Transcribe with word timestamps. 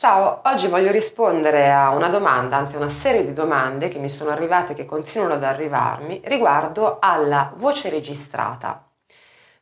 Ciao, 0.00 0.42
oggi 0.44 0.68
voglio 0.68 0.92
rispondere 0.92 1.72
a 1.72 1.90
una 1.90 2.08
domanda, 2.08 2.56
anzi 2.56 2.76
a 2.76 2.78
una 2.78 2.88
serie 2.88 3.24
di 3.24 3.32
domande 3.32 3.88
che 3.88 3.98
mi 3.98 4.08
sono 4.08 4.30
arrivate 4.30 4.70
e 4.70 4.74
che 4.76 4.84
continuano 4.84 5.34
ad 5.34 5.42
arrivarmi 5.42 6.20
riguardo 6.26 6.98
alla 7.00 7.52
voce 7.56 7.90
registrata. 7.90 8.80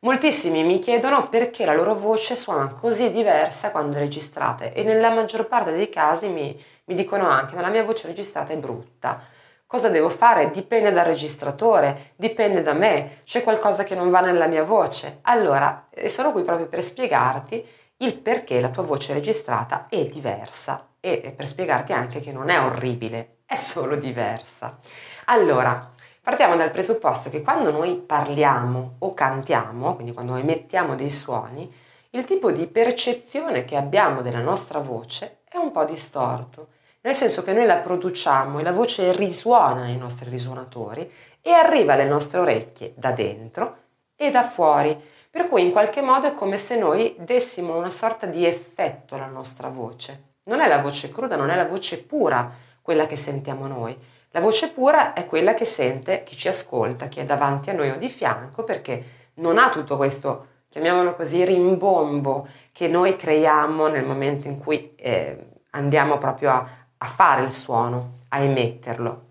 Moltissimi 0.00 0.62
mi 0.62 0.78
chiedono 0.78 1.30
perché 1.30 1.64
la 1.64 1.72
loro 1.72 1.94
voce 1.94 2.36
suona 2.36 2.68
così 2.68 3.12
diversa 3.12 3.70
quando 3.70 3.96
registrate 3.96 4.74
e 4.74 4.82
nella 4.84 5.08
maggior 5.08 5.48
parte 5.48 5.72
dei 5.72 5.88
casi 5.88 6.28
mi, 6.28 6.62
mi 6.84 6.94
dicono 6.94 7.26
anche 7.26 7.54
ma 7.54 7.62
la 7.62 7.70
mia 7.70 7.84
voce 7.84 8.06
registrata 8.06 8.52
è 8.52 8.58
brutta. 8.58 9.18
Cosa 9.66 9.88
devo 9.88 10.10
fare? 10.10 10.50
Dipende 10.50 10.92
dal 10.92 11.06
registratore, 11.06 12.12
dipende 12.14 12.60
da 12.60 12.74
me, 12.74 13.22
c'è 13.24 13.42
qualcosa 13.42 13.84
che 13.84 13.94
non 13.94 14.10
va 14.10 14.20
nella 14.20 14.48
mia 14.48 14.64
voce. 14.64 15.20
Allora, 15.22 15.88
sono 16.08 16.32
qui 16.32 16.42
proprio 16.42 16.68
per 16.68 16.82
spiegarti 16.82 17.66
il 17.98 18.14
perché 18.18 18.60
la 18.60 18.68
tua 18.68 18.82
voce 18.82 19.14
registrata 19.14 19.86
è 19.88 20.04
diversa 20.04 20.88
e 21.00 21.32
per 21.34 21.48
spiegarti 21.48 21.92
anche 21.92 22.20
che 22.20 22.32
non 22.32 22.50
è 22.50 22.60
orribile, 22.60 23.38
è 23.46 23.54
solo 23.54 23.96
diversa. 23.96 24.78
Allora, 25.26 25.92
partiamo 26.20 26.56
dal 26.56 26.70
presupposto 26.70 27.30
che 27.30 27.42
quando 27.42 27.70
noi 27.70 27.94
parliamo 27.96 28.96
o 28.98 29.14
cantiamo, 29.14 29.94
quindi 29.94 30.12
quando 30.12 30.36
emettiamo 30.36 30.94
dei 30.94 31.10
suoni, 31.10 31.72
il 32.10 32.24
tipo 32.24 32.50
di 32.52 32.66
percezione 32.66 33.64
che 33.64 33.76
abbiamo 33.76 34.20
della 34.20 34.40
nostra 34.40 34.78
voce 34.78 35.38
è 35.48 35.56
un 35.56 35.70
po' 35.70 35.84
distorto, 35.84 36.68
nel 37.00 37.14
senso 37.14 37.42
che 37.42 37.52
noi 37.52 37.66
la 37.66 37.76
produciamo 37.76 38.58
e 38.58 38.62
la 38.62 38.72
voce 38.72 39.12
risuona 39.12 39.84
nei 39.84 39.96
nostri 39.96 40.28
risuonatori 40.28 41.10
e 41.40 41.52
arriva 41.52 41.94
alle 41.94 42.04
nostre 42.04 42.40
orecchie 42.40 42.92
da 42.96 43.12
dentro 43.12 43.76
e 44.16 44.30
da 44.30 44.42
fuori 44.42 45.00
per 45.36 45.50
cui 45.50 45.60
in 45.60 45.70
qualche 45.70 46.00
modo 46.00 46.28
è 46.28 46.32
come 46.32 46.56
se 46.56 46.78
noi 46.78 47.14
dessimo 47.18 47.76
una 47.76 47.90
sorta 47.90 48.24
di 48.24 48.46
effetto 48.46 49.16
alla 49.16 49.26
nostra 49.26 49.68
voce. 49.68 50.36
Non 50.44 50.60
è 50.60 50.66
la 50.66 50.80
voce 50.80 51.12
cruda, 51.12 51.36
non 51.36 51.50
è 51.50 51.56
la 51.56 51.66
voce 51.66 52.02
pura 52.02 52.50
quella 52.80 53.06
che 53.06 53.18
sentiamo 53.18 53.66
noi. 53.66 53.94
La 54.30 54.40
voce 54.40 54.70
pura 54.70 55.12
è 55.12 55.26
quella 55.26 55.52
che 55.52 55.66
sente 55.66 56.22
chi 56.22 56.38
ci 56.38 56.48
ascolta, 56.48 57.08
chi 57.08 57.20
è 57.20 57.26
davanti 57.26 57.68
a 57.68 57.74
noi 57.74 57.90
o 57.90 57.98
di 57.98 58.08
fianco, 58.08 58.64
perché 58.64 59.04
non 59.34 59.58
ha 59.58 59.68
tutto 59.68 59.98
questo, 59.98 60.46
chiamiamolo 60.70 61.14
così, 61.14 61.44
rimbombo 61.44 62.48
che 62.72 62.88
noi 62.88 63.16
creiamo 63.16 63.88
nel 63.88 64.06
momento 64.06 64.46
in 64.46 64.58
cui 64.58 64.94
eh, 64.96 65.48
andiamo 65.72 66.16
proprio 66.16 66.50
a, 66.50 66.66
a 66.96 67.06
fare 67.06 67.42
il 67.42 67.52
suono, 67.52 68.14
a 68.30 68.38
emetterlo. 68.38 69.24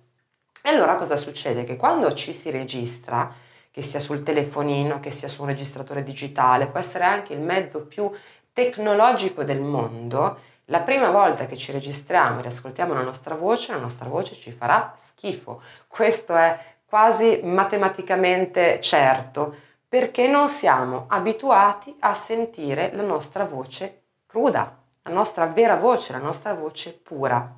E 0.62 0.70
allora 0.70 0.98
cosa 0.98 1.16
succede? 1.16 1.64
Che 1.64 1.76
quando 1.76 2.14
ci 2.14 2.32
si 2.32 2.52
registra, 2.52 3.44
che 3.76 3.82
sia 3.82 4.00
sul 4.00 4.24
telefonino, 4.24 5.02
che 5.02 5.12
sia 5.12 5.28
su 5.28 5.42
un 5.42 5.50
registratore 5.50 6.02
digitale, 6.02 6.68
può 6.68 6.80
essere 6.80 7.04
anche 7.04 7.34
il 7.34 7.42
mezzo 7.42 7.86
più 7.86 8.10
tecnologico 8.54 9.44
del 9.44 9.60
mondo, 9.60 10.40
la 10.68 10.80
prima 10.80 11.12
volta 11.12 11.46
che 11.46 11.58
ci 11.58 11.74
registriamo 11.74 12.40
e 12.40 12.44
riascoltiamo 12.44 12.94
la 12.94 13.02
nostra 13.02 13.36
voce, 13.36 13.74
la 13.74 13.80
nostra 13.80 14.08
voce 14.08 14.36
ci 14.36 14.54
farà 14.54 14.94
schifo. 14.96 15.62
Questo 15.90 16.34
è 16.38 16.58
quasi 16.86 17.42
matematicamente 17.44 18.80
certo, 18.80 19.54
perché 19.90 20.26
non 20.30 20.48
siamo 20.48 21.08
abituati 21.10 21.94
a 22.00 22.14
sentire 22.14 22.92
la 22.94 23.04
nostra 23.04 23.44
voce 23.44 24.04
cruda, 24.26 24.74
la 25.02 25.12
nostra 25.12 25.48
vera 25.48 25.76
voce, 25.76 26.14
la 26.14 26.20
nostra 26.20 26.54
voce 26.54 26.94
pura. 26.94 27.54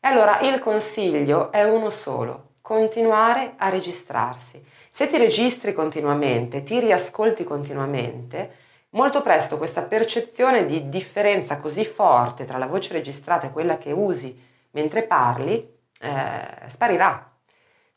E 0.00 0.08
allora 0.08 0.40
il 0.40 0.58
consiglio 0.58 1.52
è 1.52 1.62
uno 1.62 1.90
solo, 1.90 2.47
continuare 2.68 3.54
a 3.56 3.70
registrarsi. 3.70 4.62
Se 4.90 5.08
ti 5.08 5.16
registri 5.16 5.72
continuamente, 5.72 6.62
ti 6.62 6.78
riascolti 6.78 7.42
continuamente, 7.42 8.56
molto 8.90 9.22
presto 9.22 9.56
questa 9.56 9.84
percezione 9.84 10.66
di 10.66 10.90
differenza 10.90 11.56
così 11.56 11.86
forte 11.86 12.44
tra 12.44 12.58
la 12.58 12.66
voce 12.66 12.92
registrata 12.92 13.46
e 13.46 13.52
quella 13.52 13.78
che 13.78 13.90
usi 13.90 14.38
mentre 14.72 15.04
parli 15.04 15.66
eh, 15.98 16.46
sparirà. 16.66 17.32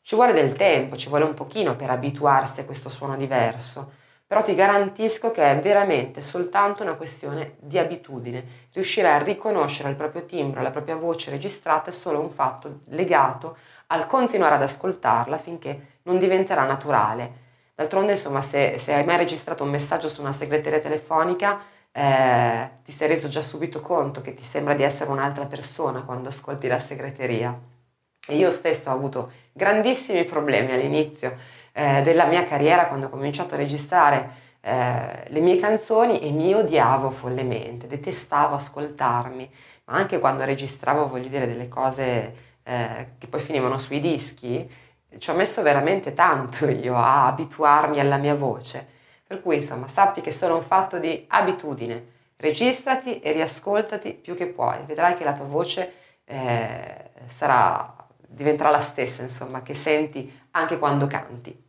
Ci 0.00 0.14
vuole 0.14 0.32
del 0.32 0.54
tempo, 0.54 0.96
ci 0.96 1.10
vuole 1.10 1.24
un 1.24 1.34
pochino 1.34 1.76
per 1.76 1.90
abituarsi 1.90 2.60
a 2.60 2.64
questo 2.64 2.88
suono 2.88 3.18
diverso, 3.18 3.92
però 4.26 4.42
ti 4.42 4.54
garantisco 4.54 5.32
che 5.32 5.50
è 5.50 5.60
veramente 5.60 6.22
soltanto 6.22 6.82
una 6.82 6.94
questione 6.94 7.56
di 7.58 7.78
abitudine. 7.78 8.42
Riuscire 8.72 9.08
a 9.08 9.22
riconoscere 9.22 9.90
il 9.90 9.96
proprio 9.96 10.24
timbro, 10.24 10.62
la 10.62 10.70
propria 10.70 10.96
voce 10.96 11.30
registrata 11.30 11.90
è 11.90 11.92
solo 11.92 12.20
un 12.20 12.30
fatto 12.30 12.78
legato 12.86 13.58
al 13.92 14.06
continuare 14.06 14.54
ad 14.54 14.62
ascoltarla 14.62 15.36
finché 15.36 15.98
non 16.04 16.18
diventerà 16.18 16.64
naturale. 16.64 17.40
D'altronde, 17.74 18.12
insomma, 18.12 18.40
se, 18.40 18.78
se 18.78 18.94
hai 18.94 19.04
mai 19.04 19.18
registrato 19.18 19.64
un 19.64 19.70
messaggio 19.70 20.08
su 20.08 20.22
una 20.22 20.32
segreteria 20.32 20.80
telefonica, 20.80 21.60
eh, 21.92 22.70
ti 22.84 22.90
sei 22.90 23.08
reso 23.08 23.28
già 23.28 23.42
subito 23.42 23.80
conto 23.80 24.22
che 24.22 24.34
ti 24.34 24.42
sembra 24.42 24.74
di 24.74 24.82
essere 24.82 25.10
un'altra 25.10 25.44
persona 25.44 26.02
quando 26.02 26.30
ascolti 26.30 26.68
la 26.68 26.80
segreteria. 26.80 27.58
E 28.26 28.36
io 28.36 28.50
stesso 28.50 28.90
ho 28.90 28.94
avuto 28.94 29.30
grandissimi 29.52 30.24
problemi 30.24 30.72
all'inizio 30.72 31.36
eh, 31.72 32.02
della 32.02 32.24
mia 32.24 32.44
carriera 32.44 32.86
quando 32.86 33.06
ho 33.06 33.10
cominciato 33.10 33.54
a 33.54 33.58
registrare 33.58 34.40
eh, 34.60 35.24
le 35.28 35.40
mie 35.40 35.58
canzoni 35.58 36.20
e 36.20 36.30
mi 36.30 36.54
odiavo 36.54 37.10
follemente, 37.10 37.86
detestavo 37.88 38.54
ascoltarmi, 38.54 39.50
ma 39.84 39.94
anche 39.94 40.18
quando 40.18 40.44
registravo, 40.44 41.08
voglio 41.08 41.28
dire, 41.28 41.46
delle 41.46 41.68
cose 41.68 42.51
eh, 42.62 43.12
che 43.18 43.26
poi 43.26 43.40
finivano 43.40 43.78
sui 43.78 44.00
dischi, 44.00 44.70
ci 45.18 45.30
ho 45.30 45.34
messo 45.34 45.62
veramente 45.62 46.14
tanto 46.14 46.68
io 46.68 46.96
a 46.96 47.26
abituarmi 47.26 48.00
alla 48.00 48.16
mia 48.16 48.34
voce. 48.34 48.86
Per 49.26 49.40
cui 49.40 49.56
insomma 49.56 49.88
sappi 49.88 50.20
che 50.20 50.32
sono 50.32 50.56
un 50.56 50.62
fatto 50.62 50.98
di 50.98 51.24
abitudine. 51.28 52.10
Registrati 52.36 53.20
e 53.20 53.32
riascoltati 53.32 54.12
più 54.12 54.34
che 54.34 54.46
puoi. 54.46 54.84
Vedrai 54.84 55.14
che 55.14 55.24
la 55.24 55.32
tua 55.32 55.44
voce 55.44 55.92
eh, 56.24 57.10
sarà, 57.28 57.94
diventerà 58.26 58.70
la 58.70 58.80
stessa, 58.80 59.22
insomma, 59.22 59.62
che 59.62 59.74
senti 59.74 60.40
anche 60.50 60.78
quando 60.78 61.06
canti. 61.06 61.61